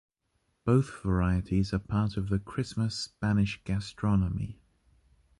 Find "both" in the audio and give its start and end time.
0.65-1.03